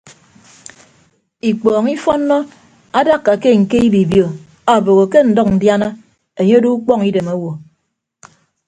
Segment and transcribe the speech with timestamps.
[1.49, 2.37] Ikpọọñ ifọnnọ
[2.99, 4.27] adakka ke ñke ibibio
[4.73, 5.87] obogho ke ndʌñ ndiana
[6.39, 7.51] enye odo ukpọñ idem owo.